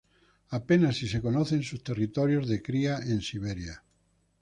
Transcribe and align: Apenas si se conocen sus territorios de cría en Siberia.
Apenas 0.49 0.95
si 0.97 1.07
se 1.07 1.21
conocen 1.21 1.61
sus 1.61 1.83
territorios 1.83 2.47
de 2.47 2.63
cría 2.63 2.97
en 3.05 3.21
Siberia. 3.21 3.83